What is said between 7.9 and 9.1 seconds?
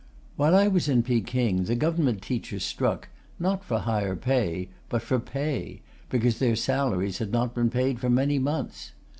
for many months.